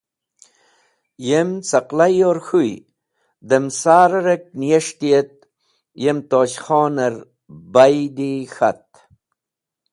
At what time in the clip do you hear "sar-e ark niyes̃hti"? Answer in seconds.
3.79-5.09